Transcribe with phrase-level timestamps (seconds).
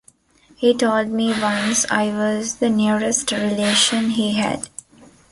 [0.55, 4.67] He told me once I was the nearest relation he had.